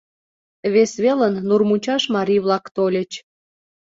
[0.73, 3.11] Вес велын Нурмучаш марий-влак тольыч.